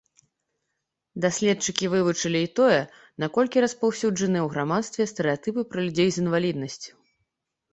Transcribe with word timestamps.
Даследчыкі 1.25 1.85
вывучылі 1.93 2.39
і 2.45 2.47
тое, 2.59 2.79
наколькі 3.25 3.63
распаўсюджаныя 3.67 4.43
ў 4.47 4.55
грамадстве 4.55 5.03
стэрэатыпы 5.13 5.61
пра 5.75 5.79
людзей 5.89 6.09
з 6.17 6.25
інваліднасцю. 6.27 6.91